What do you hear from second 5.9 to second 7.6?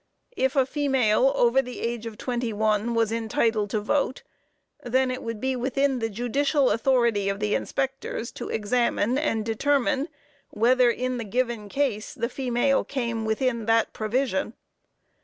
the judicial authority of the